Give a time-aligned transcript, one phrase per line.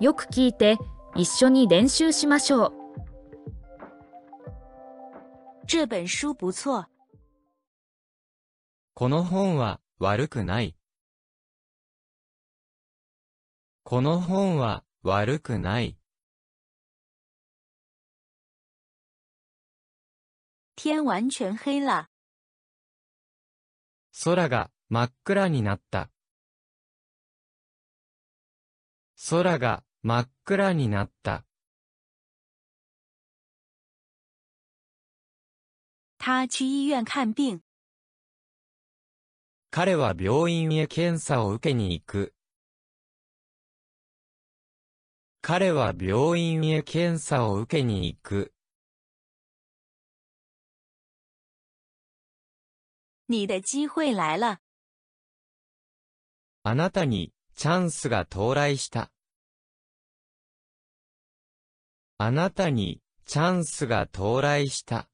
[0.00, 0.76] よく聞いて
[1.16, 2.72] 一緒に練習しましょう。
[5.66, 6.86] 这本书不错。
[8.94, 10.76] この本は悪くない。
[13.82, 15.98] この本は悪くない。
[20.76, 22.08] 天完全黑了。
[24.24, 26.08] 空が真っ暗になった。
[29.30, 31.44] 空が真っ暗になった。
[36.18, 37.60] 他去医院看病。
[39.70, 42.34] 彼は病院へ検査を受けに行く。
[45.42, 48.52] 彼は病院へ検査を受けに行く。
[53.26, 54.60] 你的机会来了。
[56.62, 59.10] あなたにチャンスが到来した。
[62.20, 65.08] あなたにチャンスが到来した。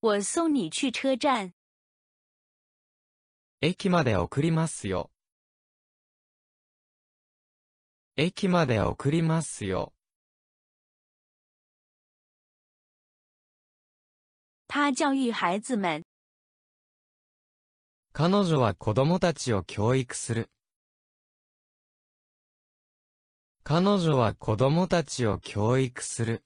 [0.00, 1.52] 我送你去车站。
[3.60, 5.12] 駅まで送りますよ。
[8.16, 9.94] 駅まで送りますよ。
[14.66, 16.02] 他教育孩子们。
[18.12, 20.50] 彼女は子供たちを教育する。
[23.66, 26.44] 彼女は子供たちを教育する。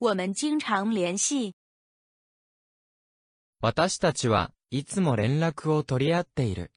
[0.00, 1.54] 我们经常联系。
[3.60, 6.72] 私たちはいつも連絡を取り合っている。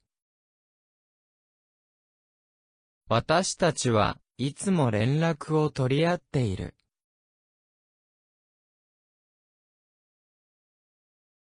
[3.10, 6.76] 私たちはいつも連絡を取り合っている。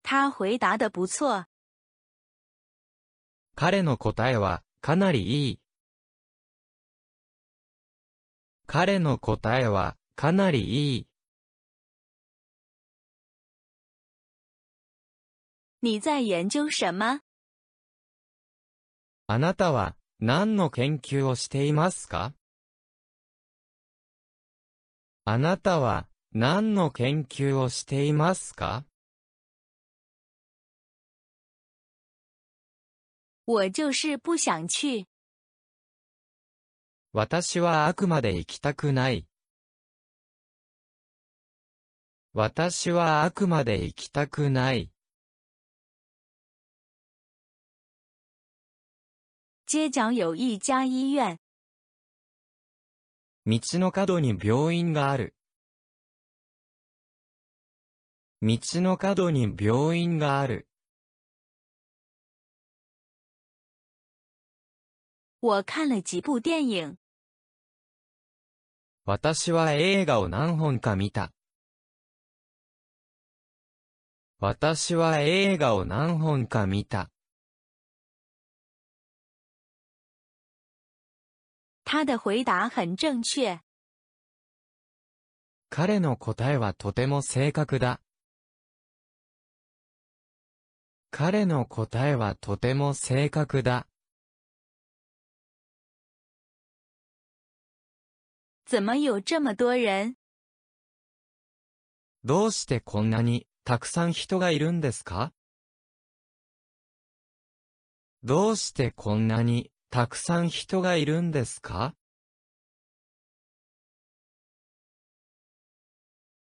[0.02, 1.51] 他回答的不错。
[3.64, 5.60] 彼の答えはかなりいい。
[8.66, 11.06] 彼の答えはかなりいい。
[15.80, 17.20] 你在研究什么？
[19.28, 22.34] あなたは何の研究をしていますか？
[25.24, 28.84] あなたは何の研究をしていますか？
[33.44, 35.08] 我就是不想去。
[37.12, 39.26] 私はあくまで行きたくない。
[42.34, 44.92] 私はあくまで行きたくない。
[49.66, 51.38] 街角有一家医院。
[53.44, 55.34] 道の角に病院がある。
[58.40, 60.68] 道の角に病院がある。
[65.44, 66.96] 我看了几部电影。
[69.04, 71.32] 私は映画を何本か見た。
[74.38, 77.10] 私は映画を何本か見た。
[81.84, 83.60] 他的回答很正确。
[85.70, 88.00] 彼の答えはとても正確だ。
[91.10, 93.88] 彼の答えはとても正確だ。
[98.72, 100.14] 怎么有这么多人？
[102.24, 105.34] どうしてこんなにたくさん人がいるんですか？
[108.22, 111.94] どうしてこんなにたくさん人がいるんですか？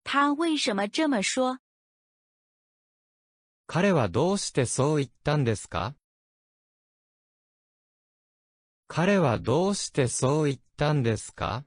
[0.04, 1.59] 他为什么这么说？
[3.66, 5.97] 彼はどうしてそう言ったんですか？
[8.87, 11.65] 彼はどうしてそう言ったんですか？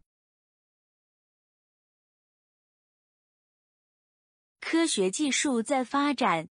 [4.68, 6.50] 科学技術在发展。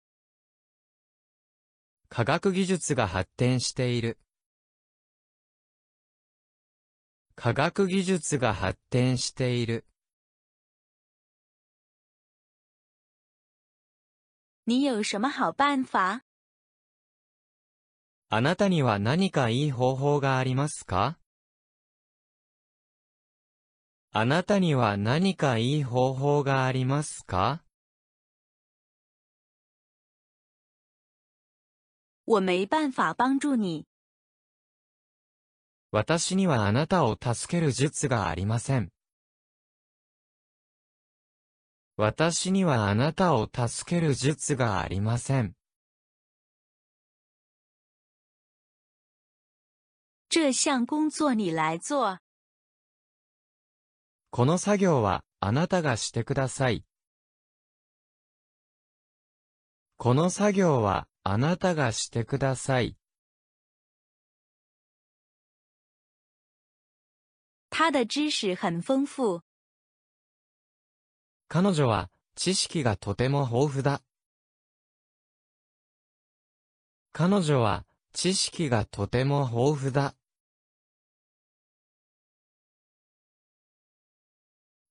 [2.09, 4.19] 科学技術が発展している。
[7.35, 9.87] 科学技術が発展している。
[14.65, 16.21] 你有什么好办法？
[18.29, 21.17] あなたには何かいい方法がありますか？
[24.11, 27.63] あなたには何かいい方法がありますか？
[32.25, 33.85] 我没办法帮助你。
[35.91, 38.91] 私にはあなたを助ける術がありません。
[41.97, 45.53] 私にはあなたを助ける術がありません。
[50.29, 52.19] 这项工作你来做。
[54.31, 56.83] この作業はあなたがしてください。
[59.97, 62.97] この作業はあなたがしてください。
[67.69, 69.41] 他的知识很丰富。
[71.47, 74.03] 彼女は、知識がとても豊富だ。
[77.13, 80.15] 彼女は、知識がとても豊富だ。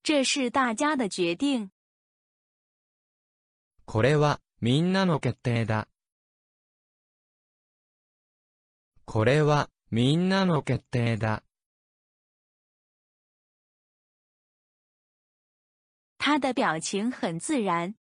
[0.03, 1.71] 这是大家的决定。
[3.85, 5.92] これは、みんなの決定だ。
[9.13, 11.45] これは、みんなの決定だ。
[16.17, 17.95] 他的表情很自然。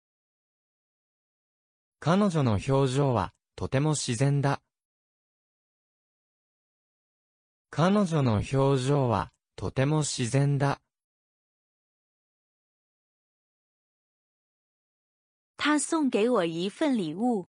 [1.99, 4.60] 彼女の表情は、とても自然だ。
[7.70, 10.82] 彼女の表情は、とても自然だ。
[15.56, 17.49] 他送给我一份礼物。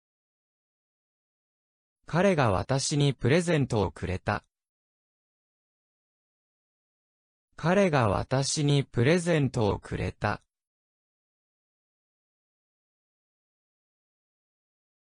[2.10, 4.46] 彼が私にプレゼントをくれた。
[7.58, 10.42] 彼が私にプレゼントをくれた。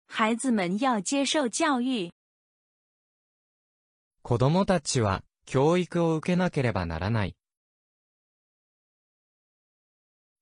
[0.08, 2.14] 孩子们要接受教育。
[4.22, 7.36] 子供たちは、教育を受けなければならない。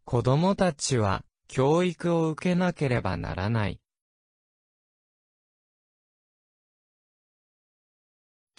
[0.05, 3.82] 子供たちは、教育を受けなければならない。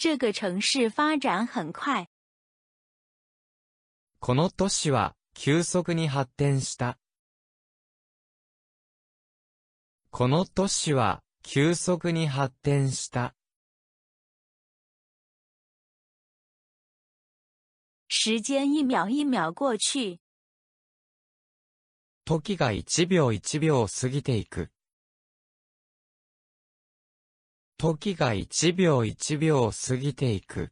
[0.05, 2.07] 这个城市发展很快。
[4.19, 6.99] この都市は、急速に発展した。
[10.11, 13.33] この都市は、急速に発展した。
[18.07, 20.19] 时间一秒一秒过去。
[22.25, 24.74] 時が一秒一秒過ぎていく。
[27.77, 30.71] 時が一秒一秒過ぎていく。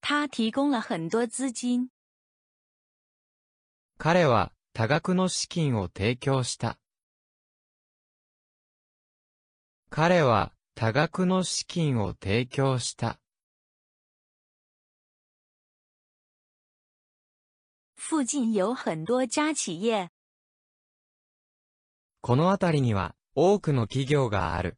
[0.00, 1.90] 他提供了很多资金。
[3.98, 6.78] 彼は多額の資金を提供した。
[9.90, 13.18] 彼は多額の資金を提供した。
[17.96, 20.10] 附近有很多家企业。
[22.22, 24.76] この辺りには多くの企業がある。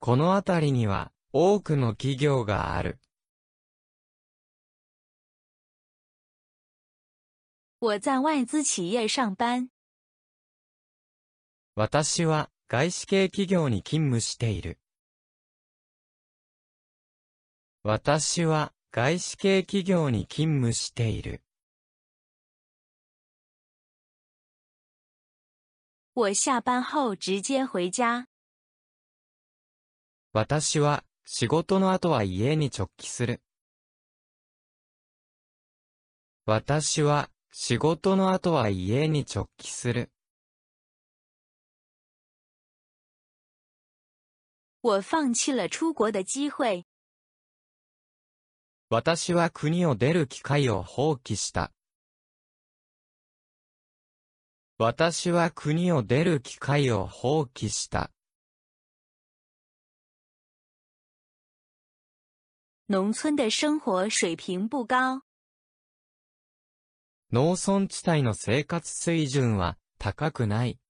[0.00, 2.98] この辺りには多くの企業がある。
[7.80, 9.68] 我在外资企业上班。
[11.74, 14.78] 私は外資系企業に勤務している。
[17.82, 21.43] 私は外資系企業に勤務している。
[26.16, 28.28] 我下班后直接回家。
[30.32, 33.42] 私は仕事の後は家に直帰する。
[36.46, 40.12] 私は仕事の後は家に直帰する。
[44.82, 46.86] 我放弃了出国的机会。
[48.88, 51.72] 私は国を出る機会を放棄した。
[54.76, 58.10] 私は国を出る機会を放棄した。
[62.88, 65.22] 农村的生活水平不高。
[67.32, 70.80] 農村地帯の生活水準は高くない。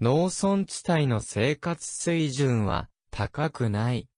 [0.00, 4.08] 農村地帯の生活水準は高くない。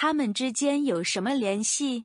[0.00, 2.04] 他们之间有什么联系？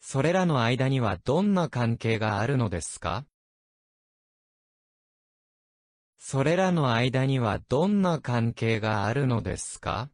[0.00, 3.24] それらの間にはどんな関係があるのですか？
[6.18, 10.10] それらの間にはどんな関係があるのですか？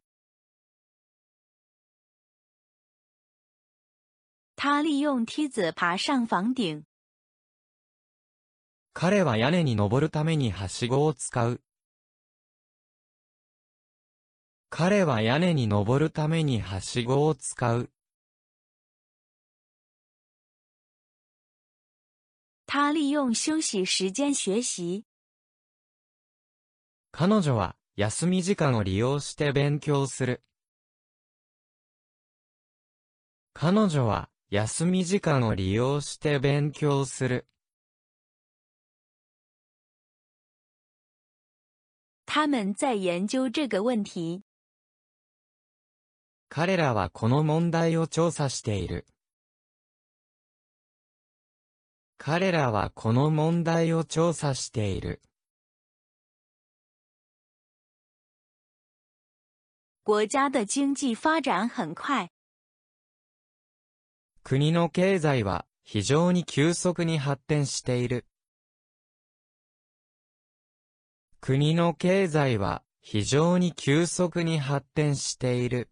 [4.55, 6.85] 他利用梯子爬上房顶。
[8.93, 11.61] 彼は屋根に登るためにはしごを使う。
[14.77, 17.91] 彼は屋根に登るためにはしごを使う。
[22.67, 25.05] 他利用休息时间学习。
[27.13, 30.43] 彼女は休み時間を利用して勉強する。
[33.53, 37.47] 彼女は休み時間を利用して勉強する。
[42.27, 44.43] 他们在研究这个问题。
[46.57, 49.07] 彼らはこの問題を調査している。
[52.17, 55.21] 彼らはこの問題を調査している。
[60.05, 62.31] 国家的经济发展很快。
[64.45, 68.27] 国の経済は非常に急速に発展している。
[71.41, 75.91] 国の経済は非常に急速に発展している。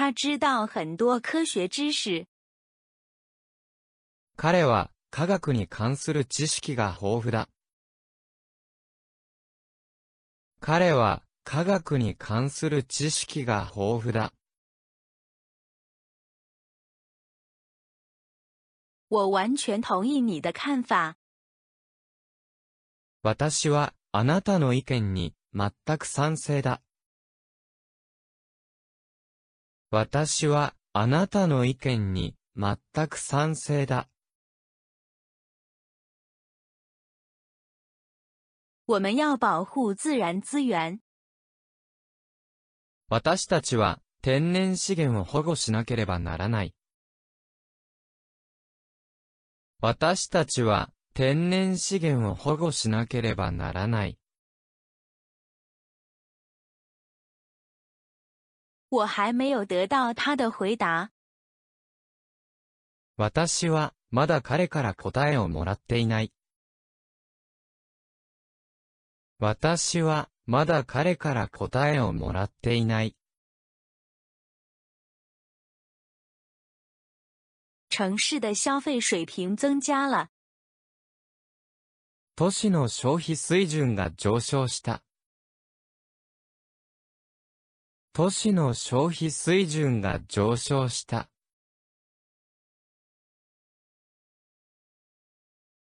[0.00, 2.28] 他知道很多科学知識。
[4.36, 7.48] 彼は科学に関する知識が豊富だ。
[10.60, 14.32] 彼は科学に関する知識が豊富だ。
[19.08, 21.16] 我完全同意你的看法。
[23.24, 26.82] 私はあなたの意見に全く賛成だ。
[29.90, 32.76] 私はあなたの意見に全
[33.08, 34.06] く賛成だ。
[38.84, 41.00] 我们要保护自然资源。
[43.08, 46.74] 私たちは天然資源を保護しなければならない。
[49.80, 54.18] 私たちは天然資源を保護しなければならない。
[58.90, 61.10] 我还没有得到他的回答。
[63.16, 66.32] 私はまだ彼から答えをもらっていない。
[69.38, 73.14] 私はまだ彼から答えをもらっていない。
[77.90, 80.30] 城市的消费水平增加了。
[82.36, 85.02] 都市の消費水準が上昇した。
[88.18, 91.30] 都市の消費水準が上昇した。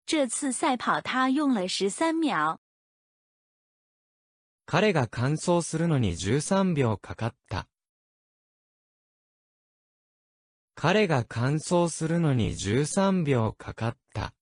[0.05, 2.59] 这次赛跑他用了十三秒。
[4.67, 7.69] 彼が完走するのに13秒かかった。
[10.75, 14.35] 彼が完走するのに13秒かかった。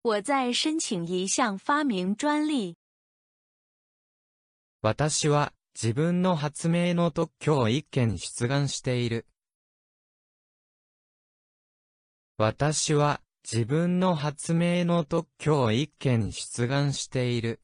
[0.00, 2.81] 我在申请一项发明专利。
[4.84, 9.26] 私は自分の発明の特許を一件出願している。
[12.36, 17.60] 私は自分の発明の特許を一件出願している。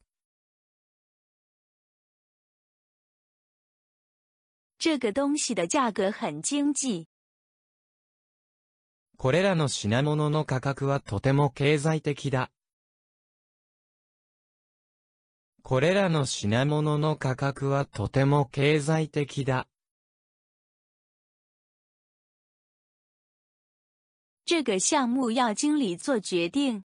[4.77, 7.05] 这个东西的价格很经济。
[9.17, 12.49] これらの品物の価格はとても経済的だ。
[15.69, 19.67] これらの品物の価格はとても経済的だ。
[24.47, 26.81] 这个项目要经理做决定。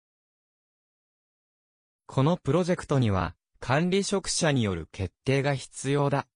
[2.05, 6.27] このプロジェクトには管理職者による決定が必要だ。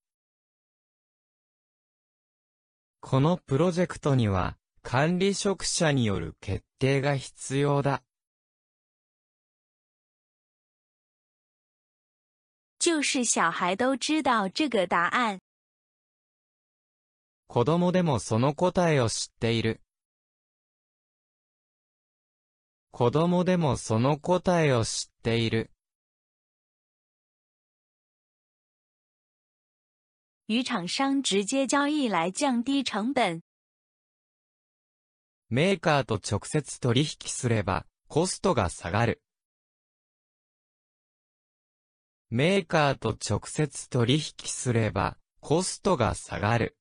[2.99, 8.01] このプロジェクトには管理職者による決定が必要だ。
[12.89, 15.39] 就是小孩都知道这个答案。
[17.45, 19.79] 子供でもその答えを知っている。
[22.89, 25.69] 子供でもその答えを知っている。
[30.47, 33.41] 与厂商直接交易来降低成本。
[35.49, 39.21] メーカーと直接取引すれば、コストが下がる。
[42.31, 46.77] メーカーと直接取引すれば、コストが下がる。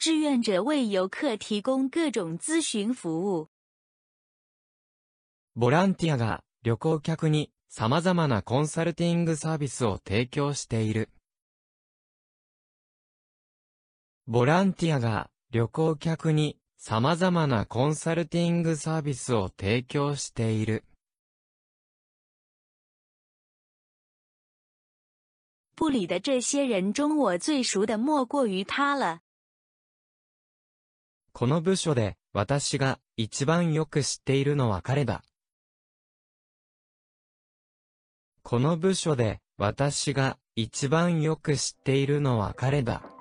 [0.00, 3.50] 志愿者为游客提供各种咨询服务。
[5.54, 11.08] ボランティアが旅行客に様々なコンサルティングサービスを提供している。
[14.26, 20.84] ボランティアが旅行客に様々なコンサルティングサービスを提供している。
[25.76, 29.20] 部里的这些人中，我最熟的莫过于他了。
[31.32, 35.24] この部署で私が一番よく知っているのは彼だ。
[38.42, 43.13] この部署で私が一番よく知っているのは彼だ。